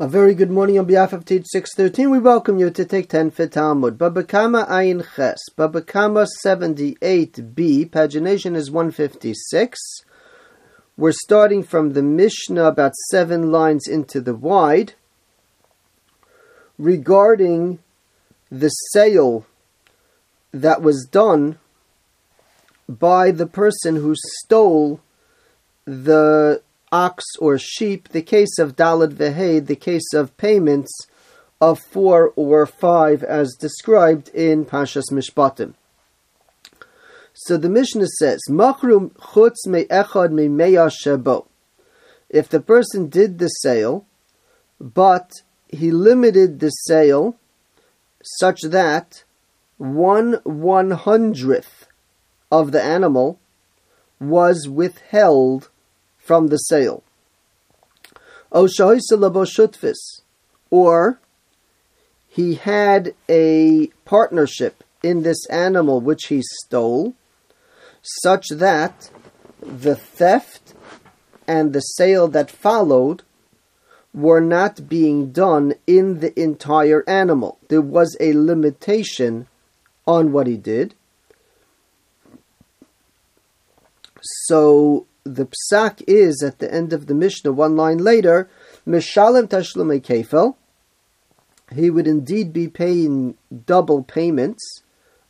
[0.00, 2.10] A very good morning on behalf of Teach 613.
[2.10, 3.96] We welcome you to take 10 for Talmud.
[3.96, 5.38] Babakama Ayin Ches.
[5.56, 7.90] Babakama 78b.
[7.90, 9.78] Pagination is 156.
[10.96, 14.94] We're starting from the Mishnah about seven lines into the wide
[16.76, 17.78] regarding
[18.50, 19.46] the sale
[20.52, 21.60] that was done
[22.88, 25.00] by the person who stole
[25.84, 26.63] the
[26.94, 30.92] ox or sheep, the case of Dalad Vehed, the case of payments
[31.60, 35.74] of four or five as described in Pashas Mishpatim.
[37.32, 41.46] So the Mishnah says, Machrum chutz me'echad me'meya shebo.
[42.30, 44.06] If the person did the sale,
[44.80, 45.32] but
[45.68, 47.36] he limited the sale
[48.22, 49.24] such that
[49.78, 51.88] one one hundredth
[52.52, 53.40] of the animal
[54.20, 55.70] was withheld
[56.24, 57.02] from the sale.
[60.70, 61.18] Or
[62.28, 67.14] he had a partnership in this animal which he stole,
[68.02, 69.10] such that
[69.60, 70.74] the theft
[71.46, 73.22] and the sale that followed
[74.14, 77.58] were not being done in the entire animal.
[77.68, 79.46] There was a limitation
[80.06, 80.94] on what he did.
[84.46, 88.48] So the psak is at the end of the Mishnah, one line later,
[88.86, 90.56] Mishalim Tashlumei Kefel.
[91.74, 94.82] He would indeed be paying double payments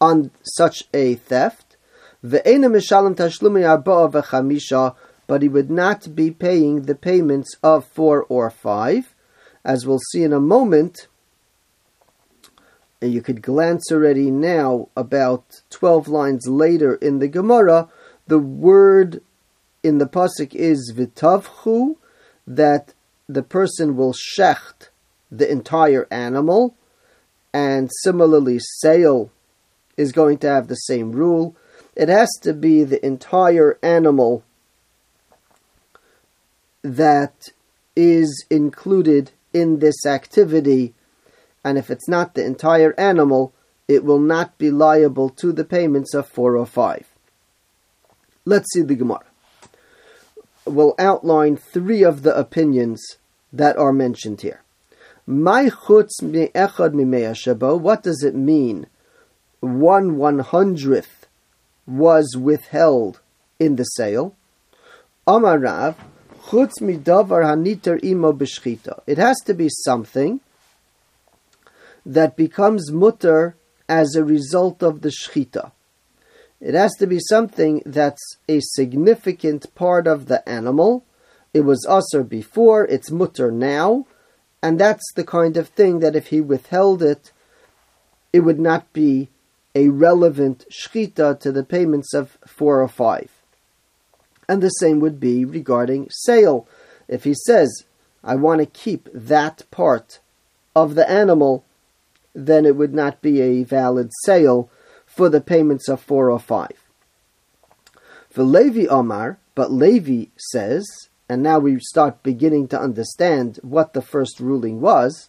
[0.00, 1.76] on such a theft.
[2.22, 4.94] Ve'ena Mishalim Tashlumei Arba'a V'chamisha,
[5.26, 9.14] but he would not be paying the payments of four or five.
[9.64, 11.08] As we'll see in a moment,
[13.00, 17.88] and you could glance already now about 12 lines later in the Gemara,
[18.26, 19.22] the word
[19.88, 21.96] in the pasuk is vitavchu,
[22.46, 22.92] that
[23.28, 24.90] the person will shecht
[25.30, 26.74] the entire animal,
[27.52, 29.30] and similarly, sale
[29.96, 31.56] is going to have the same rule.
[31.96, 34.44] It has to be the entire animal
[36.82, 37.48] that
[37.96, 40.94] is included in this activity,
[41.64, 43.52] and if it's not the entire animal,
[43.88, 47.06] it will not be liable to the payments of four or five.
[48.44, 49.27] Let's see the Gemara
[50.72, 53.18] will outline three of the opinions
[53.52, 54.62] that are mentioned here.
[55.26, 56.08] My What
[58.02, 58.86] does it mean?
[59.60, 61.26] One one hundredth
[61.86, 63.20] was withheld
[63.58, 64.34] in the sale.
[65.26, 65.96] Amar Rav,
[66.46, 69.02] chutz midavar haniter imo b'shchita.
[69.06, 70.40] It has to be something
[72.06, 73.56] that becomes mutter
[73.88, 75.72] as a result of the shchita.
[76.60, 81.04] It has to be something that's a significant part of the animal.
[81.54, 84.06] It was assur before, it's mutter now,
[84.62, 87.32] and that's the kind of thing that if he withheld it,
[88.32, 89.28] it would not be
[89.74, 93.30] a relevant shchita to the payments of four or five.
[94.48, 96.66] And the same would be regarding sale.
[97.06, 97.84] If he says,
[98.24, 100.18] I want to keep that part
[100.74, 101.64] of the animal,
[102.34, 104.70] then it would not be a valid sale
[105.18, 106.78] for the payments of four or five.
[108.30, 110.86] For Levi Omar, but Levi says,
[111.28, 115.28] and now we start beginning to understand what the first ruling was.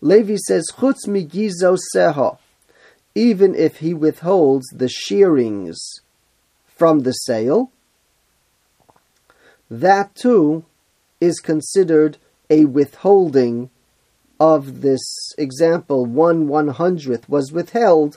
[0.00, 2.38] Levi says, Chutz migizo seha,
[3.14, 5.78] even if he withholds the shearings
[6.66, 7.70] from the sale,
[9.70, 10.64] that too
[11.20, 12.16] is considered
[12.48, 13.68] a withholding
[14.40, 15.04] of this
[15.36, 16.06] example.
[16.06, 18.16] One one hundredth was withheld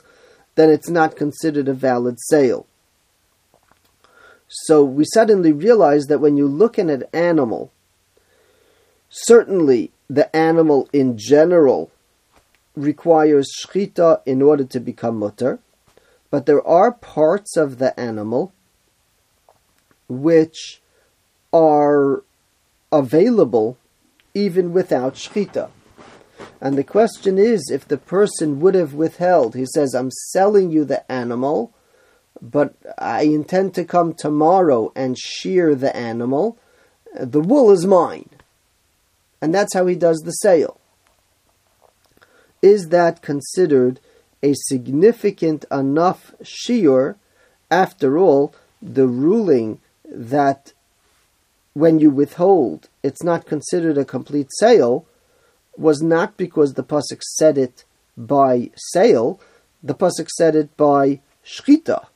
[0.56, 2.66] then it's not considered a valid sale.
[4.48, 7.72] So we suddenly realize that when you look at an animal,
[9.08, 11.90] certainly the animal in general
[12.74, 15.58] requires shchita in order to become mutter,
[16.30, 18.52] but there are parts of the animal
[20.08, 20.80] which
[21.52, 22.22] are
[22.92, 23.76] available
[24.34, 25.70] even without shchita.
[26.66, 30.84] And the question is if the person would have withheld, he says, I'm selling you
[30.84, 31.72] the animal,
[32.42, 36.58] but I intend to come tomorrow and shiur the animal.
[37.14, 38.30] The wool is mine.
[39.40, 40.80] And that's how he does the sale.
[42.62, 44.00] Is that considered
[44.42, 47.16] a significant enough shear?
[47.70, 48.52] After all,
[48.82, 50.72] the ruling that
[51.74, 55.06] when you withhold, it's not considered a complete sale
[55.78, 57.84] was not because the pasuk said it
[58.16, 59.40] by sale,
[59.82, 62.06] the pasuk said it by shchita.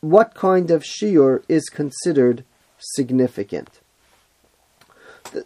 [0.00, 2.44] What kind of shiur is considered
[2.78, 3.80] significant?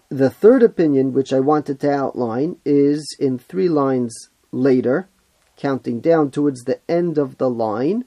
[0.09, 5.09] The third opinion, which I wanted to outline, is in three lines later,
[5.57, 8.05] counting down towards the end of the line.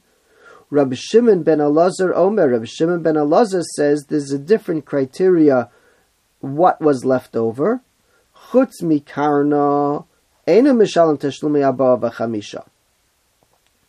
[0.69, 5.69] Rabbi Shimon ben Elazar Omer, Rabbi Shimon ben Elazar says there's a different criteria
[6.39, 7.81] what was left over.
[8.53, 10.05] Chutz mikarna
[10.45, 12.63] ena mishalim teshlumi abba v'chamisha.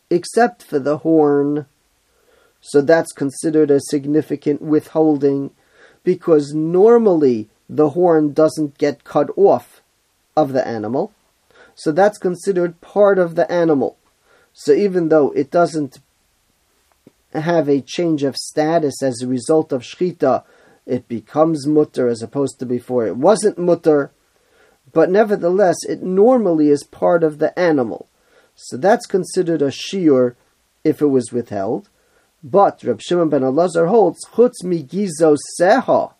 [0.08, 1.66] Except for the horn.
[2.62, 5.50] So that's considered a significant withholding
[6.02, 9.82] because normally the horn doesn't get cut off
[10.34, 11.12] of the animal.
[11.74, 13.98] So that's considered part of the animal.
[14.54, 15.98] So even though it doesn't
[17.34, 20.44] have a change of status as a result of shchita,
[20.86, 24.10] it becomes mutter as opposed to before it wasn't mutter,
[24.94, 28.08] but nevertheless it normally is part of the animal.
[28.54, 30.36] So that's considered a shiur
[30.84, 31.88] if it was withheld.
[32.42, 36.14] But Reb Shimon ben Elazar holds chutz migizo seha.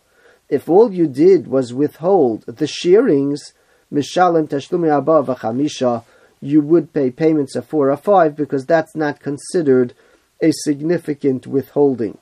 [0.49, 3.53] If all you did was withhold the shearings,
[3.93, 6.05] mishalim tashlumi abba v'chamisha,
[6.41, 9.95] you would pay payments of four or five because that's not considered
[10.43, 12.19] a significant withholding.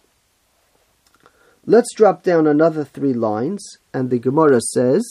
[1.64, 5.02] Let's drop down another three lines, and the Gemara says.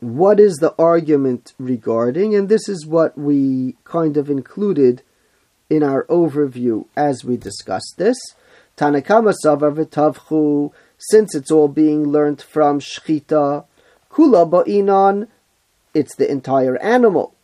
[0.00, 2.34] What is the argument regarding?
[2.34, 5.02] And this is what we kind of included
[5.70, 8.16] in our overview as we discussed this.
[8.76, 9.34] Tanakama
[10.98, 13.64] since it's all being learnt from Shchita,
[14.10, 15.28] Kula Ba'inan,
[15.94, 17.34] it's the entire animal.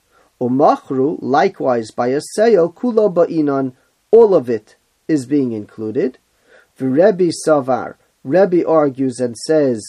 [0.40, 3.74] Umachru, likewise by a sale, Kula Ba'inan,
[4.10, 4.74] all of it
[5.06, 6.18] is being included.
[6.78, 7.94] V'Rebbe Savar,
[8.24, 9.82] Rebbe argues and says,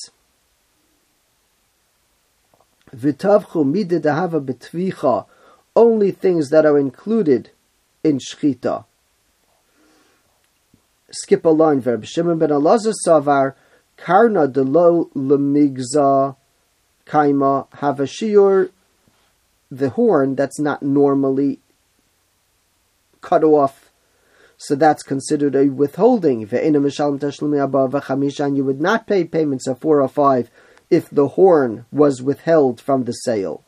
[2.96, 5.26] V'tavchu midid ahava betvicha,
[5.76, 7.50] only things that are included
[8.04, 8.86] in shchita.
[11.12, 12.06] Skip a line, verb.
[12.06, 13.54] Shimon ben Elazar savar,
[13.98, 16.36] karna de lo lemigza
[17.06, 18.72] kaima have a shiur,
[19.70, 21.60] the horn that's not normally
[23.22, 23.83] cut off.
[24.58, 26.48] So that's considered a withholding.
[26.52, 26.76] And
[28.58, 30.50] you would not pay payments of four or five
[30.90, 33.64] if the horn was withheld from the sale.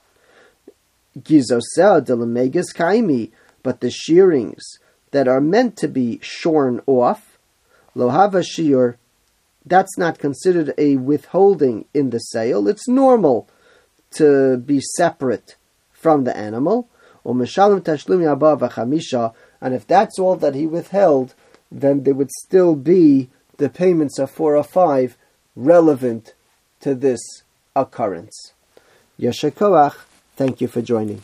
[2.73, 3.31] kaimi,
[3.63, 4.63] but the shearings
[5.11, 7.37] that are meant to be shorn off,
[7.95, 8.97] lohava shiur,
[9.65, 12.67] that's not considered a withholding in the sale.
[12.67, 13.49] It's normal
[14.11, 15.55] to be separate
[15.91, 16.89] from the animal.
[19.65, 21.33] And if that's all that he withheld,
[21.71, 25.17] then there would still be the payments of four or five
[25.55, 26.35] relevant
[26.81, 27.41] to this
[27.75, 28.53] occurrence.
[29.19, 29.95] Yeshakoach,
[30.35, 31.23] thank you for joining.